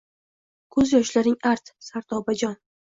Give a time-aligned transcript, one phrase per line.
[0.77, 2.63] Koʻz yoshlaring art, Sardobajon